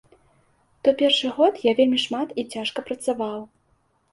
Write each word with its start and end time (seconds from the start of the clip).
То 0.87 0.93
першы 1.01 1.27
год 1.35 1.53
я 1.69 1.73
вельмі 1.81 1.99
шмат 2.05 2.33
і 2.45 2.47
цяжка 2.55 2.79
працаваў. 2.89 3.37